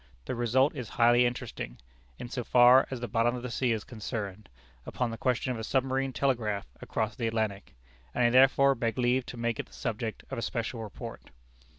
[0.25, 1.77] The result is highly interesting,
[2.17, 4.49] in so far as the bottom of the sea is concerned,
[4.83, 7.75] upon the question of a submarine telegraph across the Atlantic;
[8.15, 11.29] and I therefore beg leave to make it the subject of a special report.